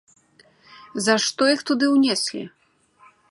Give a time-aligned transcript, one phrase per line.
[1.07, 2.43] За што іх туды ўнеслі?